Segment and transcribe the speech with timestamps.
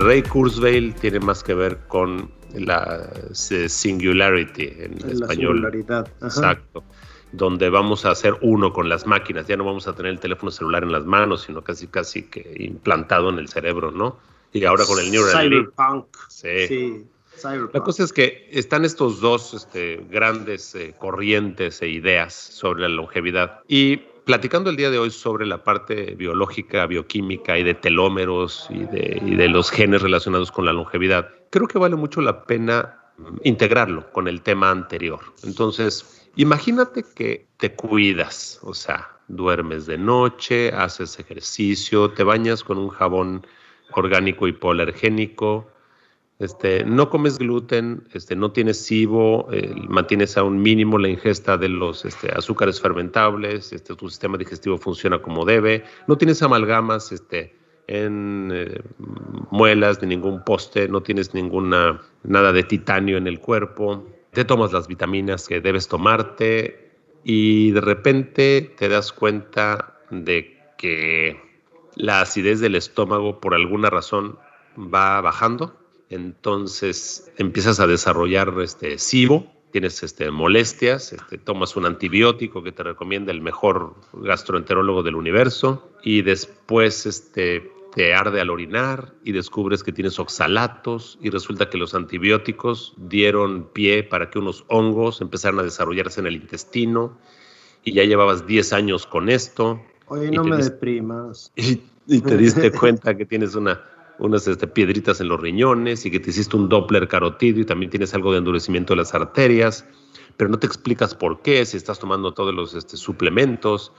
[0.00, 5.56] Ray Kurzweil tiene más que ver con la singularity en La español.
[5.56, 6.08] singularidad.
[6.20, 6.26] Ajá.
[6.26, 6.82] Exacto.
[7.32, 9.46] Donde vamos a hacer uno con las máquinas.
[9.46, 12.56] Ya no vamos a tener el teléfono celular en las manos, sino casi casi que
[12.58, 14.18] implantado en el cerebro, ¿no?
[14.52, 15.70] Y ahora con el Neuralink.
[15.70, 16.06] Cyberpunk.
[16.28, 16.66] Sí.
[16.66, 17.06] Sí,
[17.36, 17.74] Cyberpunk.
[17.74, 22.88] La cosa es que están estos dos este, grandes eh, corrientes e ideas sobre la
[22.88, 23.60] longevidad.
[23.68, 28.84] Y platicando el día de hoy sobre la parte biológica, bioquímica y de telómeros y
[28.84, 33.38] de, y los genes relacionados con la longevidad, creo que vale mucho la pena mm,
[33.42, 35.18] integrarlo con el tema anterior.
[35.42, 42.78] Entonces, imagínate que te cuidas, o sea, duermes de noche, haces ejercicio, te bañas con
[42.78, 43.44] un jabón
[43.94, 45.68] orgánico hipoalergénico,
[46.40, 51.58] este, no comes gluten, este, no tienes SIBO, eh, mantienes a un mínimo la ingesta
[51.58, 57.12] de los este, azúcares fermentables, este, tu sistema digestivo funciona como debe, no tienes amalgamas
[57.12, 57.54] este,
[57.88, 58.80] en eh,
[59.50, 64.72] muelas ni ningún poste, no tienes ninguna nada de titanio en el cuerpo, te tomas
[64.72, 66.90] las vitaminas que debes tomarte
[67.22, 71.38] y de repente te das cuenta de que
[71.96, 74.38] la acidez del estómago por alguna razón
[74.78, 75.79] va bajando
[76.10, 82.82] entonces empiezas a desarrollar este SIBO, tienes este, molestias, este, tomas un antibiótico que te
[82.82, 89.84] recomienda el mejor gastroenterólogo del universo y después este, te arde al orinar y descubres
[89.84, 95.60] que tienes oxalatos y resulta que los antibióticos dieron pie para que unos hongos empezaran
[95.60, 97.16] a desarrollarse en el intestino
[97.84, 101.52] y ya llevabas 10 años con esto Oye, no me deprimas.
[101.54, 103.80] y, y te diste cuenta que tienes una,
[104.20, 107.90] unas este, piedritas en los riñones y que te hiciste un Doppler carotidio y también
[107.90, 109.86] tienes algo de endurecimiento de las arterias,
[110.36, 113.92] pero no te explicas por qué, si estás tomando todos los este, suplementos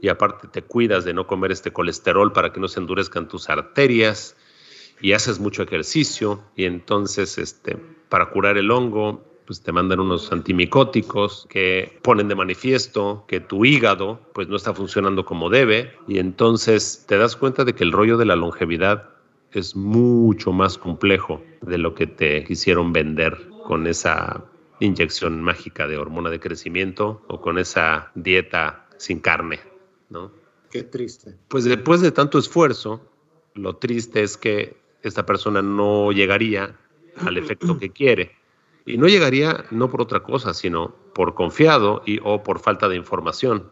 [0.00, 3.50] y aparte te cuidas de no comer este colesterol para que no se endurezcan tus
[3.50, 4.36] arterias
[5.00, 7.76] y haces mucho ejercicio y entonces este,
[8.08, 13.64] para curar el hongo pues te mandan unos antimicóticos que ponen de manifiesto que tu
[13.64, 17.92] hígado pues no está funcionando como debe y entonces te das cuenta de que el
[17.92, 19.13] rollo de la longevidad
[19.58, 24.44] es mucho más complejo de lo que te quisieron vender con esa
[24.80, 29.60] inyección mágica de hormona de crecimiento o con esa dieta sin carne,
[30.10, 30.30] ¿no?
[30.70, 31.36] Qué triste.
[31.48, 33.00] Pues después de tanto esfuerzo,
[33.54, 36.76] lo triste es que esta persona no llegaría
[37.18, 38.32] al efecto que quiere.
[38.86, 42.96] Y no llegaría no por otra cosa, sino por confiado y o por falta de
[42.96, 43.70] información.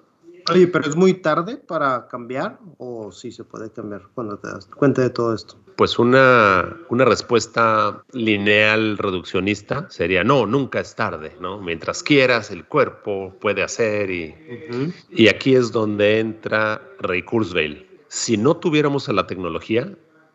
[0.53, 4.67] Oye, pero es muy tarde para cambiar o sí se puede cambiar cuando te das
[4.67, 5.57] cuenta de todo esto.
[5.77, 11.61] Pues una, una respuesta lineal reduccionista sería, no, nunca es tarde, ¿no?
[11.61, 14.35] Mientras quieras, el cuerpo puede hacer y,
[15.11, 17.89] Y aquí es donde entra Ray Kurzweil.
[18.09, 19.91] Si no tuviéramos a la tecnología,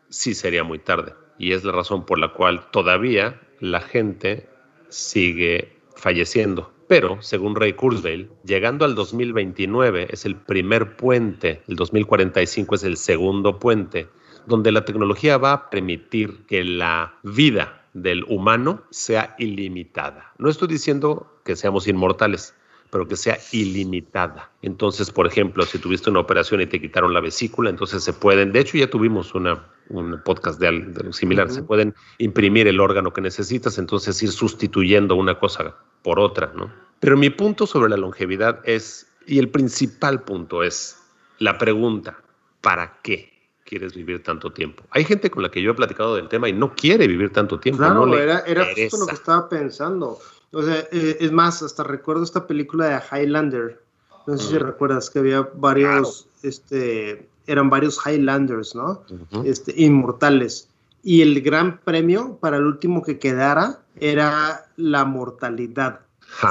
[0.08, 1.14] sí sería muy tarde.
[1.38, 4.48] Y es la razón por la cual todavía la gente
[4.88, 6.72] sigue falleciendo.
[6.88, 12.96] Pero, según Ray Kurzweil, llegando al 2029 es el primer puente, el 2045 es el
[12.96, 14.08] segundo puente,
[14.46, 20.32] donde la tecnología va a permitir que la vida del humano sea ilimitada.
[20.38, 22.54] No estoy diciendo que seamos inmortales,
[22.90, 24.50] pero que sea ilimitada.
[24.62, 28.52] Entonces, por ejemplo, si tuviste una operación y te quitaron la vesícula, entonces se pueden,
[28.52, 32.66] de hecho ya tuvimos una, un podcast de, al- de lo similar, se pueden imprimir
[32.68, 36.72] el órgano que necesitas, entonces ir sustituyendo una cosa por otra, ¿no?
[37.00, 40.96] Pero mi punto sobre la longevidad es, y el principal punto es
[41.38, 42.18] la pregunta,
[42.60, 43.32] ¿para qué
[43.64, 44.82] quieres vivir tanto tiempo?
[44.90, 47.60] Hay gente con la que yo he platicado del tema y no quiere vivir tanto
[47.60, 47.78] tiempo.
[47.78, 50.18] Claro, no le era, era justo lo que estaba pensando.
[50.52, 53.82] O sea, eh, es más, hasta recuerdo esta película de Highlander.
[54.26, 59.02] No sé si recuerdas que había varios, este, eran varios Highlanders, ¿no?
[59.44, 60.68] Este, inmortales.
[61.02, 66.00] Y el gran premio para el último que quedara era la mortalidad.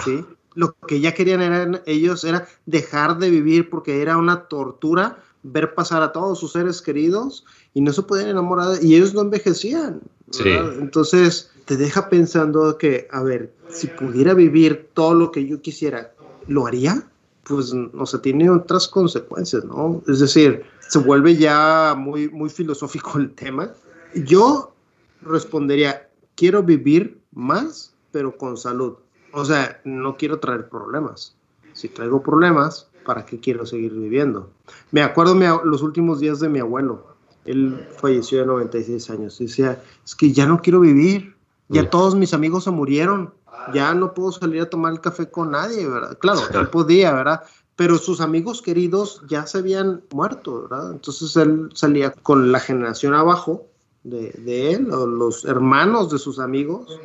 [0.03, 0.25] ¿sí?
[0.57, 5.75] Lo que ya querían eran, ellos era dejar de vivir porque era una tortura ver
[5.75, 10.01] pasar a todos sus seres queridos y no se podían enamorar y ellos no envejecían.
[10.79, 16.11] Entonces te deja pensando que, a ver, si pudiera vivir todo lo que yo quisiera,
[16.47, 17.07] ¿lo haría?
[17.47, 20.01] pues, no se tiene otras consecuencias, ¿no?
[20.07, 23.71] Es decir, se vuelve ya muy, muy filosófico el tema.
[24.13, 24.73] Yo
[25.21, 28.95] respondería, quiero vivir más, pero con salud.
[29.31, 31.35] O sea, no quiero traer problemas.
[31.73, 34.49] Si traigo problemas, ¿para qué quiero seguir viviendo?
[34.91, 37.05] Me acuerdo los últimos días de mi abuelo.
[37.45, 39.39] Él falleció de 96 años.
[39.39, 41.35] Decía, es que ya no quiero vivir.
[41.69, 43.33] Ya todos mis amigos se murieron.
[43.73, 46.17] Ya no puedo salir a tomar el café con nadie, ¿verdad?
[46.19, 47.43] Claro, él podía, ¿verdad?
[47.75, 50.91] Pero sus amigos queridos ya se habían muerto, ¿verdad?
[50.91, 53.67] Entonces él salía con la generación abajo
[54.03, 56.99] de, de él, o los hermanos de sus amigos,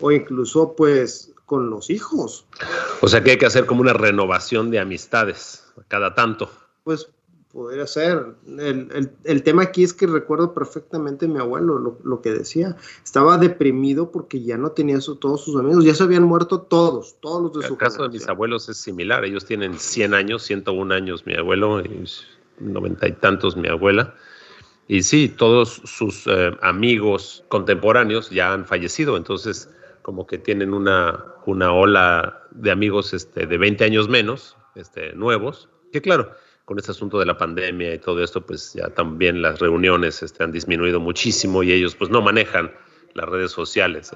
[0.00, 2.46] o incluso pues con los hijos.
[3.00, 6.48] O sea que hay que hacer como una renovación de amistades cada tanto.
[6.84, 7.08] Pues
[7.52, 8.36] podría ser.
[8.46, 12.76] El, tema aquí es que recuerdo perfectamente a mi abuelo lo, que decía.
[13.02, 17.42] Estaba deprimido porque ya no tenía todos sus amigos, ya se habían muerto todos, todos
[17.42, 19.24] los de su El caso de mis abuelos es similar.
[19.24, 22.04] Ellos tienen 100 años, 101 años mi abuelo, y
[22.60, 24.14] 90 y tantos mi abuela.
[24.86, 29.68] Y sí, todos sus eh, amigos contemporáneos ya han fallecido, entonces
[30.02, 35.68] como que tienen una, una ola de amigos este, de 20 años menos, este, nuevos,
[35.92, 36.30] que claro,
[36.64, 40.44] con este asunto de la pandemia y todo esto, pues ya también las reuniones este,
[40.44, 42.70] han disminuido muchísimo y ellos pues no manejan
[43.14, 44.12] las redes sociales.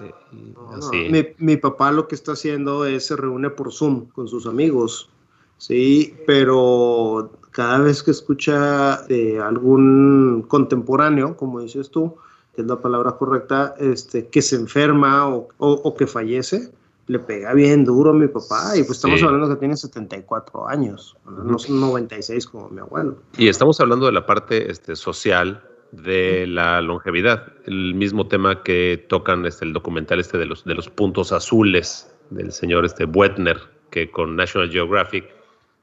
[0.93, 5.11] Eh, mi, papá lo que está haciendo es se reúne por Zoom con sus amigos,
[5.59, 12.17] sí, pero cada vez que escucha de algún contemporáneo, como dices tú,
[12.55, 16.71] que es la palabra correcta, este, que se enferma o, que fallece,
[17.07, 18.77] le pega bien duro a mi papá.
[18.77, 23.17] Y pues estamos hablando que tiene 74 años, no son 96 como mi abuelo.
[23.37, 25.63] Y estamos hablando de la parte este, social
[25.93, 30.75] de la longevidad, el mismo tema que tocan este, el documental este de los, de
[30.75, 33.59] los puntos azules del señor este Buettner,
[33.91, 35.33] que con National Geographic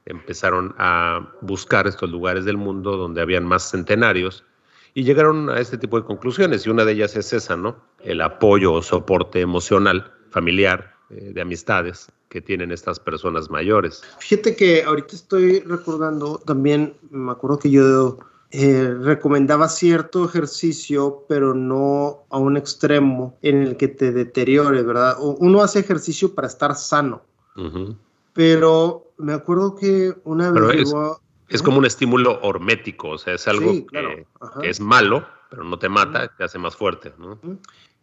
[0.04, 4.44] empezaron a buscar estos lugares del mundo donde habían más centenarios
[4.94, 7.76] y llegaron a este tipo de conclusiones y una de ellas es esa, ¿no?
[8.00, 14.02] El apoyo o soporte emocional, familiar, eh, de amistades que tienen estas personas mayores.
[14.18, 18.18] Fíjate que ahorita estoy recordando también, me acuerdo que yo
[18.50, 25.16] eh, recomendaba cierto ejercicio, pero no a un extremo en el que te deteriore, ¿verdad?
[25.20, 27.22] Uno hace ejercicio para estar sano,
[28.32, 31.20] pero me acuerdo que una vez llegó
[31.52, 34.26] es como un estímulo hormético, o sea, es algo que,
[34.62, 37.38] es malo, pero no te mata, te hace más fuerte, ¿no?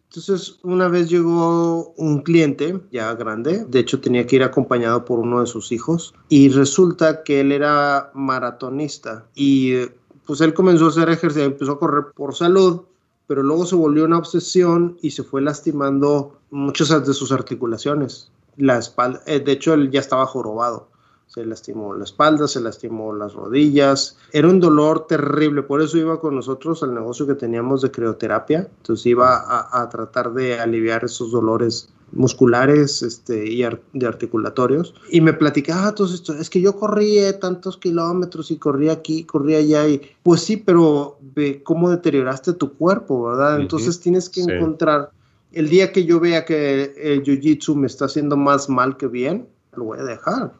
[0.08, 5.18] Entonces, una vez llegó un cliente ya grande, de hecho tenía que ir acompañado por
[5.18, 9.86] uno de sus hijos, y resulta que él era maratonista y
[10.26, 12.82] pues él comenzó a hacer ejercicio, empezó a correr por salud,
[13.26, 18.30] pero luego se volvió una obsesión y se fue lastimando muchas de sus articulaciones.
[18.56, 20.89] La espalda, eh, de hecho, él ya estaba jorobado
[21.32, 24.18] se lastimó la espalda, se lastimó las rodillas.
[24.32, 28.68] Era un dolor terrible, por eso iba con nosotros al negocio que teníamos de crioterapia.
[28.78, 33.62] Entonces iba a, tratar de aliviar esos dolores musculares este, y
[33.92, 34.92] de articulatorios.
[35.08, 39.22] Y me platicaba ah, todo esto, es que yo corría tantos kilómetros y corría aquí,
[39.22, 39.86] corría allá.
[39.86, 43.60] Y, pues sí, pero ve cómo deterioraste tu cuerpo, ¿verdad?
[43.60, 45.12] Entonces tienes que encontrar,
[45.52, 49.46] el día que yo vea que el jiu-jitsu me está haciendo más mal que bien,
[49.76, 50.52] lo voy a dejar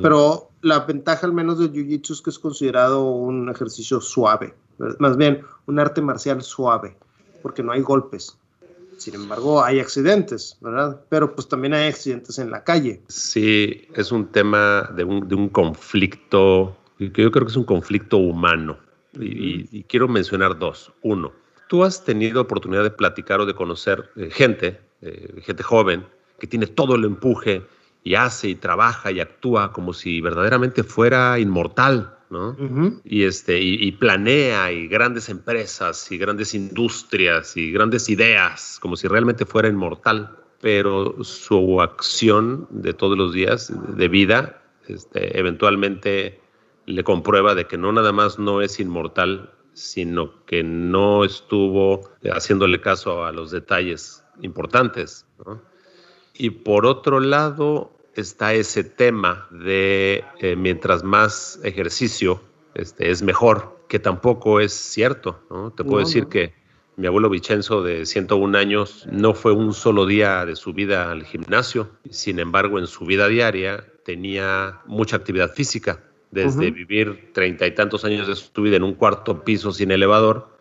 [0.00, 4.54] pero la ventaja al menos del Jiu-Jitsu es que es considerado un ejercicio suave,
[4.98, 6.96] más bien un arte marcial suave,
[7.42, 8.38] porque no hay golpes.
[8.96, 11.00] Sin embargo, hay accidentes, ¿verdad?
[11.08, 13.02] Pero pues también hay accidentes en la calle.
[13.08, 17.64] Sí, es un tema de un, de un conflicto, que yo creo que es un
[17.64, 18.78] conflicto humano.
[19.20, 20.92] Y, quiero mencionar dos.
[21.02, 21.32] Uno,
[21.68, 26.04] tú has tenido oportunidad de platicar o de conocer eh, gente, eh, gente joven,
[26.38, 27.62] que tiene todo el empuje,
[28.04, 32.56] y hace y trabaja y actúa como si verdaderamente fuera inmortal, ¿no?
[33.04, 39.08] y, este, y, planea y grandes empresas y grandes industrias y grandes ideas, como si
[39.08, 46.40] realmente fuera inmortal, pero su acción de todos los días de vida este, eventualmente
[46.86, 52.80] le comprueba de que no nada más no es inmortal, sino que no estuvo haciéndole
[52.80, 55.26] caso a los detalles importantes.
[56.34, 62.40] Y por otro lado, está ese tema de eh, mientras más ejercicio
[62.74, 65.40] este, es mejor, que tampoco es cierto.
[65.50, 65.70] ¿no?
[65.72, 66.52] Te puedo decir que
[66.96, 71.24] mi abuelo Vicenzo de 101 años no fue un solo día de su vida al
[71.24, 77.74] gimnasio, sin embargo en su vida diaria tenía mucha actividad física, desde vivir treinta y
[77.74, 80.54] tantos años de su vida en un cuarto piso sin elevador,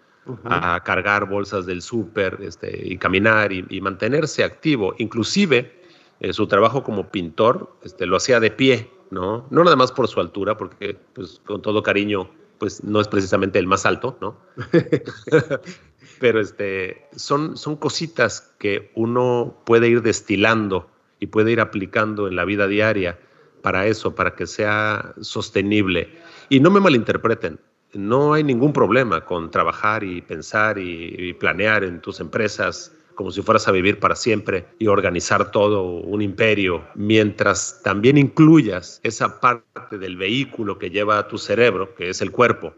[0.45, 4.95] a cargar bolsas del súper este, y caminar y, y mantenerse activo.
[4.97, 5.82] Inclusive
[6.23, 9.45] eh, su trabajo como pintor este, lo hacía de pie, ¿no?
[9.51, 13.59] No nada más por su altura, porque pues, con todo cariño, pues no es precisamente
[13.59, 14.37] el más alto, ¿no?
[16.19, 20.89] Pero este, son, son cositas que uno puede ir destilando
[21.19, 23.19] y puede ir aplicando en la vida diaria
[23.61, 26.09] para eso, para que sea sostenible.
[26.47, 27.59] Y no me malinterpreten,
[27.93, 33.41] no hay ningún problema con trabajar y pensar y, planear en tus empresas como si
[33.41, 39.97] fueras a vivir para siempre y organizar todo un imperio, mientras también incluyas esa parte
[39.97, 42.73] del vehículo que lleva a tu cerebro, que es el cuerpo,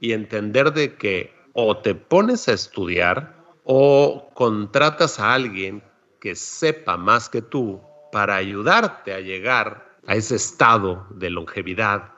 [0.00, 5.82] y entender de que o te pones a estudiar o contratas a alguien
[6.20, 7.80] que sepa más que tú
[8.12, 12.12] para ayudarte a llegar a ese estado de longevidad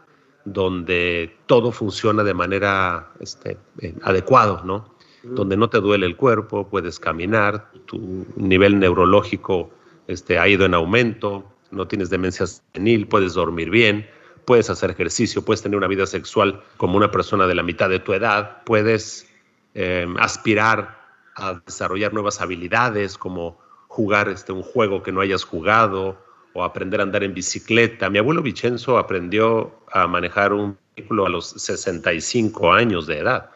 [0.44, 4.89] donde todo funciona de manera este, eh, adecuada, ¿no?
[5.22, 9.70] Donde no te duele el cuerpo, puedes caminar, tu nivel neurológico
[10.06, 14.06] este, ha ido en aumento, no tienes demencia senil, puedes dormir bien,
[14.44, 18.00] puedes hacer ejercicio, puedes tener una vida sexual como una persona de la mitad de
[18.00, 19.28] tu edad, puedes
[19.74, 20.98] em, aspirar
[21.36, 23.58] a desarrollar nuevas habilidades como
[23.88, 26.16] jugar este, un juego que no hayas jugado
[26.52, 28.10] o aprender a andar en bicicleta.
[28.10, 33.50] Mi abuelo Vicenzo aprendió a manejar un vehículo a los 65 años de edad.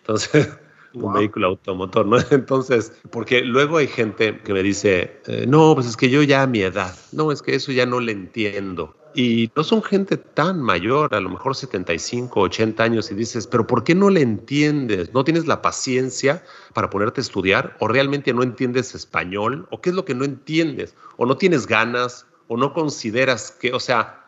[0.00, 0.50] Entonces,
[0.94, 2.16] un vehículo automotor, ¿no?
[2.30, 6.42] Entonces, porque luego hay gente que me dice, eh, no, pues es que yo ya
[6.42, 8.94] a mi edad, no, es que eso ya no le entiendo.
[9.16, 13.64] Y no son gente tan mayor, a lo mejor 75, 80 años, y dices, pero
[13.64, 15.14] ¿por qué no le entiendes?
[15.14, 17.76] ¿No tienes la paciencia para ponerte a estudiar?
[17.78, 19.68] ¿O realmente no entiendes español?
[19.70, 20.96] ¿O qué es lo que no entiendes?
[21.16, 22.26] ¿O no tienes ganas?
[22.48, 24.23] o no consideras que, o sea,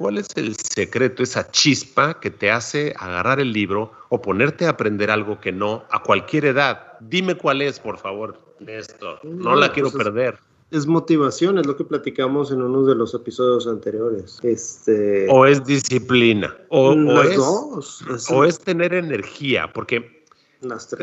[0.00, 4.70] cuál es el secreto, esa chispa que te hace agarrar el libro o ponerte a
[4.70, 6.94] aprender algo que no a cualquier edad?
[7.00, 9.22] Dime cuál es, por favor, Néstor.
[9.22, 10.38] No, la quiero pues perder.
[10.70, 14.38] Es, motivación, es lo que platicamos en uno de los episodios anteriores.
[14.42, 15.26] Este...
[15.28, 20.18] O es disciplina, o, es, o es tener energía, porque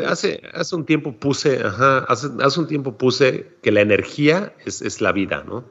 [0.06, 4.84] Hace, hace un tiempo puse, ajá, hace, hace, un tiempo puse que la energía es,
[4.84, 5.66] es la vida, ¿no?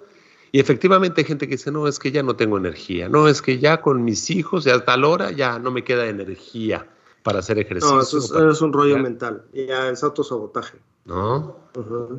[0.57, 3.43] Y efectivamente hay gente que dice, no, es que ya no tengo energía, no, es
[3.43, 6.89] que ya con mis hijos y a tal hora ya no me queda energía
[7.23, 7.95] para hacer ejercicio.
[7.95, 10.79] No, eso es, un rollo mental, ya es autosabotaje.
[11.05, 11.59] ¿No?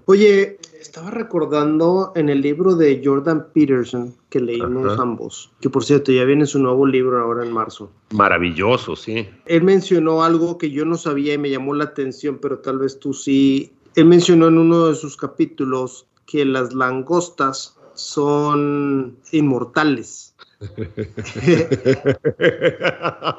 [0.05, 6.11] Oye, estaba recordando en el libro de Jordan Peterson que leímos ambos, que por cierto
[6.11, 7.89] ya viene su nuevo libro ahora en marzo.
[8.11, 9.27] Maravilloso, sí.
[9.47, 12.99] Él mencionó algo que yo no sabía y me llamó la atención, pero tal vez
[12.99, 13.73] tú sí.
[13.95, 20.35] Él mencionó en uno de sus capítulos que las langostas son inmortales.
[20.75, 22.47] ¿Te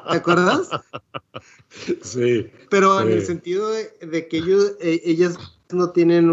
[0.09, 0.69] acuerdas?
[2.01, 2.51] Sí.
[2.69, 5.37] Pero en el sentido de, que ellos, eh, ellas
[5.71, 6.29] no tienen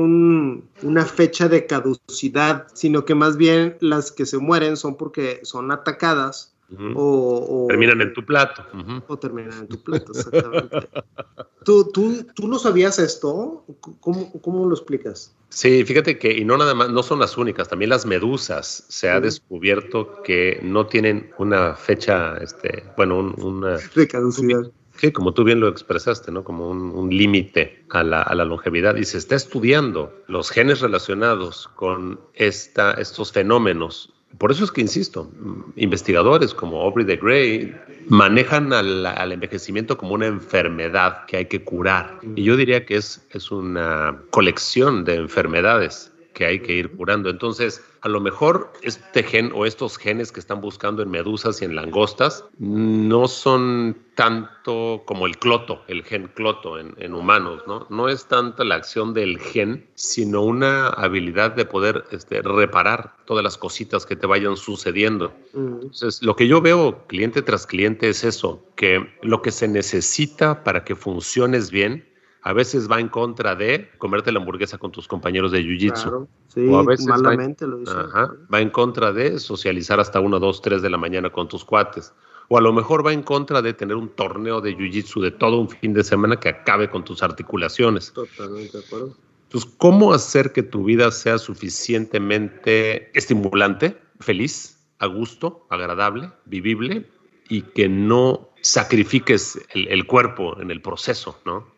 [0.83, 5.71] una fecha de caducidad, sino que más bien las que se mueren son porque son
[5.73, 6.56] atacadas
[6.95, 8.65] o, terminan en tu plato.
[9.07, 10.89] O terminan en tu plato, exactamente.
[11.65, 13.65] ¿Tú, tú, tú lo sabías esto?
[14.01, 15.35] ¿Cómo, ¿Cómo, lo explicas?
[15.49, 19.09] Sí, fíjate que, y no nada más, no son las únicas, también las medusas se
[19.09, 23.79] ha descubierto que no tienen una fecha, este, bueno, una...
[23.95, 24.71] De caducidad.
[24.97, 26.43] Sí, como tú bien lo expresaste, ¿no?
[26.43, 28.97] Como un, un límite a la, a la, longevidad.
[28.97, 34.83] Y se está estudiando los genes relacionados con esta, estos fenómenos por eso es que
[34.83, 35.31] insisto,
[35.77, 37.75] investigadores como Aubrey de Grey
[38.09, 42.19] manejan al, envejecimiento como una enfermedad que hay que curar.
[42.35, 47.31] Y yo diría que es, es una colección de enfermedades que hay que ir curando.
[47.31, 51.65] Entonces, a lo mejor este gen o estos genes que están buscando en medusas y
[51.65, 57.87] en langostas no son tanto como el cloto, el gen cloto en, humanos, ¿no?
[57.89, 63.43] No es tanta la acción del gen, sino una habilidad de poder este, reparar todas
[63.43, 65.33] las cositas que te vayan sucediendo.
[65.55, 70.65] Entonces, lo que yo veo cliente tras cliente es eso, que lo que se necesita
[70.65, 72.05] para que funciones bien
[72.47, 76.29] a veces va en contra de comerte la hamburguesa con tus compañeros de jiu-jitsu.
[76.47, 77.93] sí, o a veces malamente lo dice.
[77.93, 82.15] va en contra de socializar hasta 1, 2, 3 de la mañana con tus cuates.
[82.49, 85.59] O a lo mejor va en contra de tener un torneo de jiu-jitsu de todo
[85.59, 88.13] un fin de semana que acabe con tus articulaciones.
[88.13, 89.17] Totalmente de acuerdo.
[89.43, 97.11] Entonces, ¿cómo hacer que tu vida sea suficientemente estimulante, feliz, a gusto, agradable, vivible
[97.49, 101.75] y que no sacrifiques el, el cuerpo en el proceso, ¿no?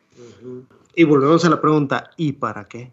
[0.95, 2.93] Y volvemos a la pregunta, ¿y para qué?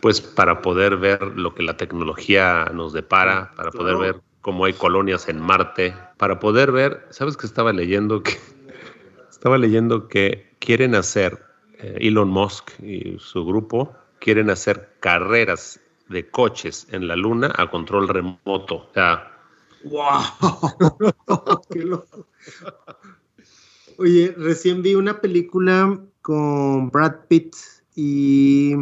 [0.00, 4.72] Pues para poder ver lo que la tecnología nos depara, para poder ver cómo hay
[4.72, 8.32] colonias en Marte, para poder ver, ¿sabes que estaba leyendo que
[9.30, 11.42] estaba leyendo que quieren hacer
[11.78, 17.70] eh, Elon Musk y su grupo quieren hacer carreras de coches en la luna a
[17.70, 18.76] control remoto.
[18.76, 19.30] O sea,
[19.84, 20.22] ¡Wow!
[21.70, 22.26] ¡Qué loco!
[23.98, 27.54] Oye, recién vi una película con Brad Pitt
[27.94, 28.72] y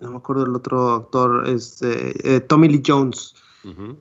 [0.00, 3.36] no me acuerdo el otro actor, este, eh, Tommy Lee Jones,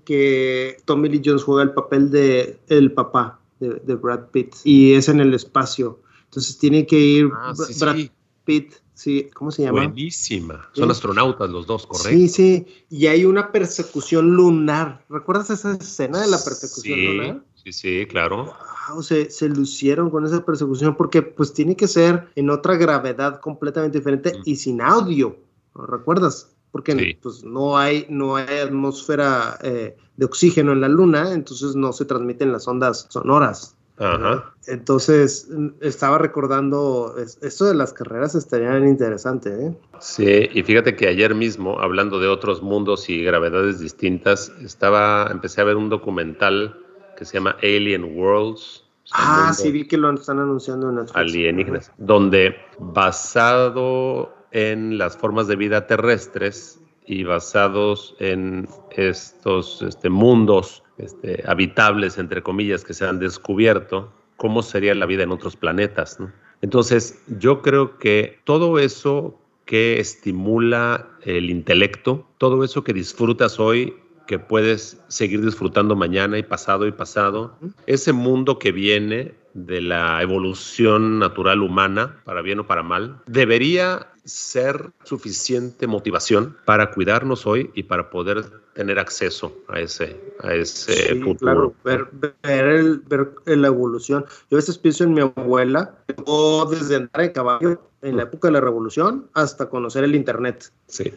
[0.05, 5.07] que Tommy Lee Jones juega el papel de el papá de, Brad Pitt y es
[5.07, 5.99] en el espacio.
[6.23, 7.97] Entonces tiene que ir ah, Brad
[8.45, 9.85] Pitt Sí, ¿cómo se llama?
[9.85, 10.69] Buenísima.
[10.73, 12.09] Son astronautas los dos, ¿correcto?
[12.09, 12.67] Sí, sí.
[12.89, 15.05] Y hay una persecución lunar.
[15.07, 17.41] ¿Recuerdas esa escena de la persecución lunar?
[17.63, 18.53] Sí, sí, claro.
[18.89, 23.39] Wow, se, se, lucieron con esa persecución porque pues tiene que ser en otra gravedad
[23.41, 25.37] completamente diferente y sin audio.
[25.75, 26.55] ¿Recuerdas?
[26.71, 31.93] Porque pues, no, hay, no hay atmósfera eh, de oxígeno en la luna, entonces no
[31.93, 33.75] se transmiten las ondas sonoras.
[33.97, 34.53] Ajá.
[34.67, 35.49] Entonces,
[35.81, 39.73] estaba recordando, esto de las carreras estaría interesante, ¿eh?
[39.99, 45.59] Sí, y fíjate que ayer mismo, hablando de otros mundos y gravedades distintas, estaba, empecé
[45.59, 46.77] a ver un documental
[47.19, 48.85] que se llama Alien Worlds.
[49.11, 51.15] Ah, sí, vi que lo están anunciando en Netflix.
[51.15, 60.83] Alienígenas, donde basado en las formas de vida terrestres y basados en estos este, mundos
[60.97, 66.19] este, habitables, entre comillas, que se han descubierto, cómo sería la vida en otros planetas.
[66.61, 73.95] Entonces, yo creo que todo eso que estimula el intelecto, todo eso que disfrutas hoy,
[74.29, 77.57] que puedes seguir disfrutando mañana y pasado y pasado,
[77.87, 84.05] ese mundo que viene de la evolución natural humana, para bien o para mal, debería
[84.25, 88.45] ser suficiente motivación para cuidarnos hoy y para poder
[88.75, 91.73] tener acceso a ese, a ese futuro.
[91.83, 92.07] ver,
[92.43, 94.25] ver, la evolución.
[94.51, 95.95] Yo a veces pienso en mi abuela,
[96.25, 100.71] o desde andar en caballo en la época de la revolución hasta conocer el internet.
[100.85, 101.11] Sí.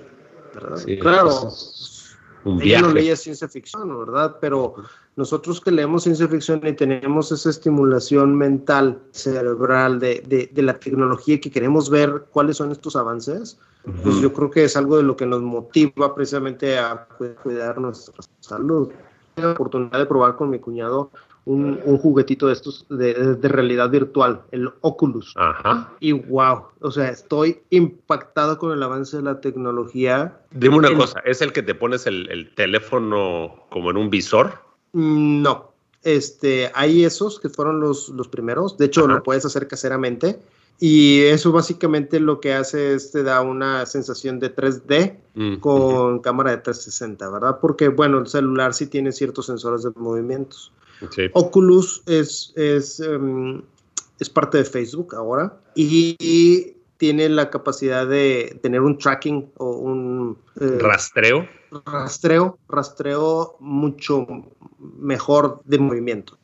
[0.98, 1.50] claro.
[2.44, 4.36] Un Ella no leía ciencia ficción, ¿verdad?
[4.40, 4.74] Pero
[5.16, 11.36] nosotros que leemos ciencia ficción y tenemos esa estimulación mental, cerebral de, de, la tecnología
[11.36, 13.58] y que queremos ver cuáles son estos avances,
[14.02, 17.06] pues yo creo que es algo de lo que nos motiva precisamente a
[17.42, 18.90] cuidar nuestra salud.
[19.34, 21.10] Tengo la oportunidad de probar con mi cuñado
[21.44, 25.34] un, un juguetito de estos de, de, realidad virtual, el Oculus.
[25.36, 25.92] Ajá.
[26.00, 30.40] Y wow, o sea, estoy impactado con el avance de la tecnología.
[30.52, 34.54] Dime una cosa, ¿es el que te pones el, el teléfono como en un visor?
[34.92, 38.76] Mm, no, este, hay esos que fueron los, los primeros.
[38.76, 40.38] De hecho, lo puedes hacer caseramente.
[40.80, 46.18] Y eso básicamente lo que hace es te da una sensación de 3D mm, con
[46.18, 47.58] cámara de 360, ¿verdad?
[47.60, 50.72] Porque, bueno, el celular sí tiene ciertos sensores de movimientos.
[51.32, 53.62] Oculus es, es, em,
[54.18, 60.38] es parte de Facebook ahora y, tiene la capacidad de tener un tracking o un...
[60.60, 61.48] Eh, rastreo.
[61.84, 64.24] Rastreo, rastreo mucho
[64.78, 66.38] mejor de movimiento.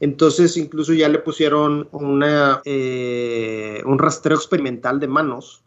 [0.00, 5.63] Entonces, incluso ya le pusieron una, eh, un rastreo experimental de manos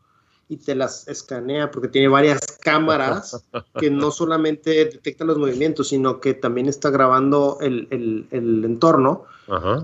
[0.49, 3.43] y te las escanea porque tiene varias cámaras
[3.79, 9.25] que no solamente detectan los movimientos, sino que también está grabando el, el, entorno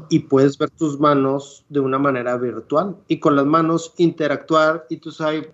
[0.09, 4.85] y puedes ver tus manos de una manera virtual y con las manos interactuar.
[4.89, 5.47] Y tú hay,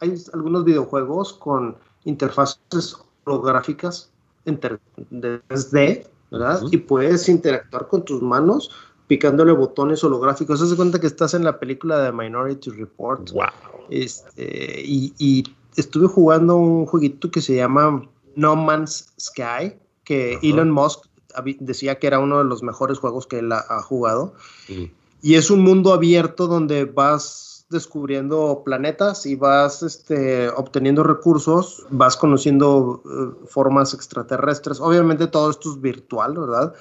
[0.00, 4.10] hay algunos videojuegos con interfaces holográficas
[4.46, 6.62] en 3D, ¿verdad?
[6.70, 8.70] Y puedes interactuar con tus manos
[9.10, 10.62] picándole botones holográficos.
[10.62, 13.32] Haz de cuenta que estás en la película de Minority Report.
[13.32, 13.42] Wow.
[13.90, 15.42] Este, y,
[15.74, 21.06] estuve jugando un jueguito que se llama No Man's Sky, que Elon Musk
[21.58, 24.34] decía que era uno de los mejores juegos que él ha, jugado.
[25.20, 32.16] Y es un mundo abierto donde vas descubriendo planetas y vas este, obteniendo recursos, vas
[32.16, 34.80] conociendo eh, formas extraterrestres.
[34.80, 36.74] Obviamente todo esto es virtual, ¿verdad?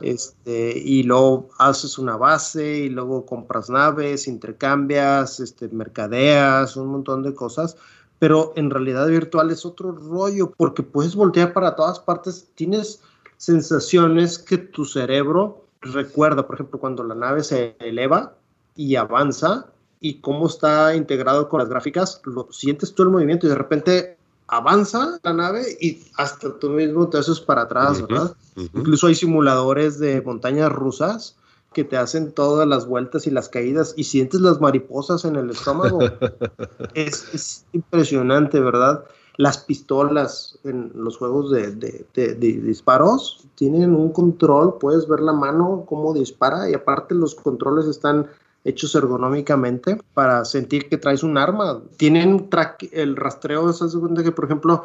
[0.00, 7.22] Este, y luego haces una base y luego compras naves, intercambias, este, mercadeas, un montón
[7.22, 7.76] de cosas.
[8.18, 12.48] Pero en realidad virtual es otro rollo porque puedes voltear para todas partes.
[12.54, 13.02] Tienes
[13.36, 16.46] sensaciones que tu cerebro recuerda.
[16.46, 18.34] Por ejemplo, cuando la nave se eleva
[18.74, 19.66] y avanza,
[20.00, 24.16] y cómo está integrado con las gráficas, lo sientes todo el movimiento y de repente
[24.48, 28.34] avanza la nave y hasta tú mismo te haces para atrás, ¿verdad?
[28.56, 31.36] Incluso hay simuladores de montañas rusas
[31.72, 35.50] que te hacen todas las vueltas y las caídas y sientes las mariposas en el
[35.50, 36.00] estómago.
[36.94, 39.04] es, impresionante, ¿verdad?
[39.36, 45.84] Las pistolas en los juegos de, de, disparos tienen un control, puedes ver la mano
[45.86, 48.26] cómo dispara y aparte los controles están
[48.64, 51.82] hechos ergonómicamente para sentir que traes un arma.
[51.96, 52.48] Tienen
[52.92, 54.84] el rastreo, se cuenta que, por ejemplo,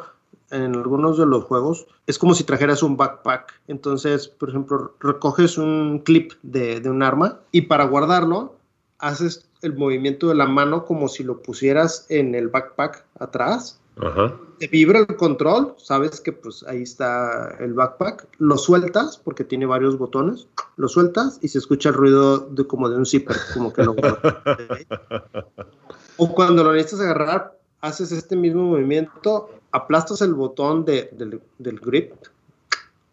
[0.50, 3.52] en algunos de los juegos es como si trajeras un backpack.
[3.68, 8.54] Entonces, por ejemplo, recoges un clip de, de un arma y para guardarlo
[8.98, 13.80] haces el movimiento de la mano como si lo pusieras en el backpack atrás.
[14.58, 19.64] Te vibra el control, sabes que pues ahí está el backpack, lo sueltas porque tiene
[19.64, 23.72] varios botones, lo sueltas y se escucha el ruido de como de un zipper, como
[23.72, 23.96] que lo
[26.18, 31.08] O cuando lo necesitas agarrar, haces este mismo movimiento, aplastas el botón de,
[31.58, 32.12] del, grip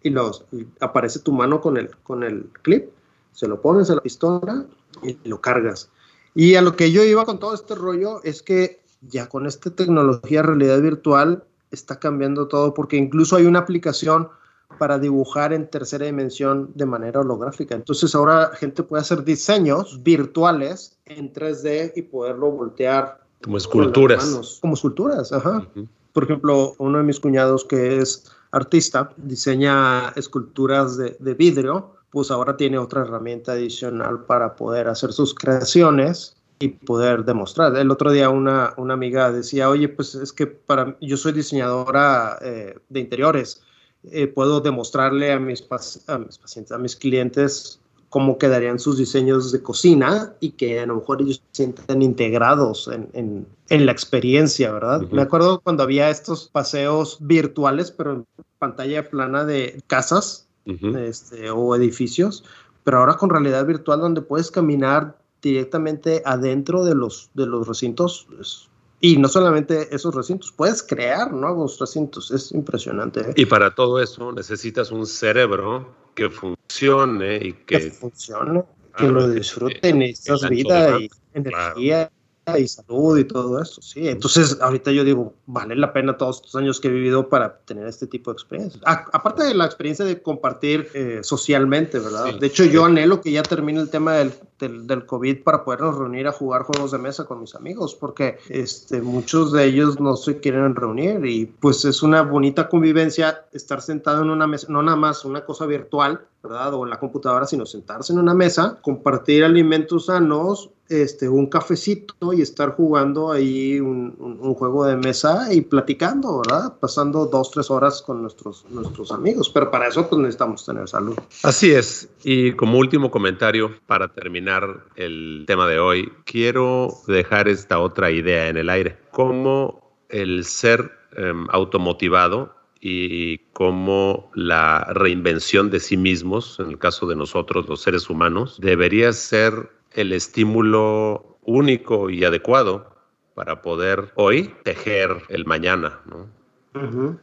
[0.01, 0.43] y, los,
[0.81, 2.89] aparece tu mano con el, con el clip,
[3.31, 4.65] se lo pones a la pistola
[5.01, 5.89] y lo cargas.
[6.35, 9.69] Y a lo que yo iba con todo este rollo es que ya con esta
[9.69, 14.29] tecnología de realidad virtual está cambiando todo porque incluso hay una aplicación
[14.77, 17.75] para dibujar en tercera dimensión de manera holográfica.
[17.75, 23.21] Entonces ahora la gente puede hacer diseños virtuales en 3D y poderlo voltear.
[23.43, 24.59] Como esculturas.
[24.61, 25.67] como esculturas, ajá.
[26.13, 32.29] Por ejemplo, uno de mis cuñados que es artista diseña esculturas de, de vidrio pues
[32.29, 37.75] ahora tiene otra herramienta adicional para poder hacer sus creaciones y poder demostrar.
[37.75, 42.37] El otro día una, una amiga decía, oye, pues es que para yo soy diseñadora
[42.41, 43.61] eh, de interiores,
[44.09, 45.61] eh, puedo demostrarle a mis,
[46.07, 50.85] a mis pacientes, a mis clientes cómo quedarían sus diseños de cocina y que a
[50.85, 55.01] lo mejor ellos se sientan integrados en, en, en la experiencia, ¿verdad?
[55.11, 58.25] Me acuerdo cuando había estos paseos virtuales, pero en
[58.57, 62.45] pantalla plana de casas este, o edificios,
[62.85, 68.25] pero ahora con realidad virtual donde puedes caminar directamente adentro de los, de los recintos.
[68.33, 68.69] Pues,
[69.01, 73.19] y no solamente esos recintos, puedes crear nuevos recintos, es impresionante.
[73.19, 73.33] ¿eh?
[73.35, 78.63] Y para todo eso necesitas un cerebro que funcione y que, que funcione,
[78.97, 82.09] que lo disfrute, necesitas vida y energía
[82.57, 84.07] y salud y todo eso, sí.
[84.07, 87.87] Entonces, ahorita yo digo, vale la pena todos estos años que he vivido para tener
[87.87, 88.83] este tipo de experiencias.
[88.85, 92.35] aparte de la experiencia de compartir eh, socialmente, ¿verdad?
[92.37, 94.33] de hecho, yo anhelo que ya termine el tema del,
[94.69, 99.01] del, COVID para podernos reunir a jugar juegos de mesa con mis amigos, porque este,
[99.01, 104.21] muchos de ellos no se quieren reunir y pues es una bonita convivencia estar sentado
[104.21, 106.73] en una mesa, no nada más una cosa virtual, ¿verdad?
[106.73, 112.33] O en la computadora, sino sentarse en una mesa, compartir alimentos sanos, este, un cafecito
[112.33, 114.13] y estar jugando ahí un,
[114.53, 116.77] juego de mesa y platicando, ¿verdad?
[116.79, 119.49] Pasando dos, tres horas con nuestros, nuestros amigos.
[119.49, 121.17] Pero para eso pues necesitamos tener salud.
[121.43, 122.09] Así es.
[122.23, 128.49] Y como último comentario, para terminar el tema de hoy, quiero dejar esta otra idea
[128.49, 128.97] en el aire.
[129.11, 132.53] Cómo el ser um, automotivado
[132.85, 138.59] y cómo la reinvención de sí mismos, en el caso de nosotros, los seres humanos,
[138.59, 142.93] debería ser el estímulo único y adecuado
[143.35, 146.27] para poder hoy tejer el mañana, ¿no?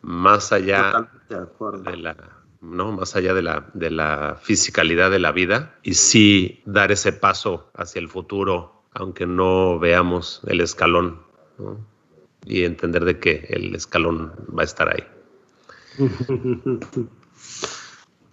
[0.01, 2.17] Más allá de, la
[2.63, 2.93] ¿no?
[2.93, 7.71] Más allá de la, de la fisicalidad de la vida y sí dar ese paso
[7.75, 11.21] hacia el futuro, aunque no veamos el escalón,
[12.47, 15.05] Y entender de que el escalón va a estar ahí.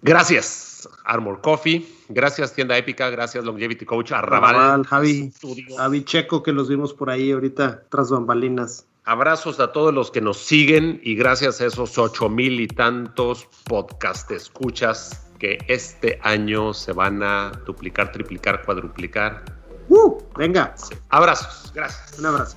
[0.02, 1.86] Gracias, Armor Coffee.
[2.08, 3.10] Gracias, Tienda Épica.
[3.10, 4.12] Gracias, Longevity Coach.
[4.12, 4.84] Arrabal.
[4.84, 5.32] Javi,
[5.76, 8.86] Javi Checo, que los vimos por ahí ahorita tras bambalinas.
[9.04, 13.48] Abrazos a todos los que nos siguen y gracias a esos ocho mil y tantos
[13.64, 19.44] podcast escuchas que este año se van a duplicar, triplicar, cuadruplicar.
[19.88, 20.18] ¡Uh!
[20.36, 20.74] Venga.
[21.08, 21.72] Abrazos.
[21.74, 22.18] Gracias.
[22.18, 22.56] Un abrazo.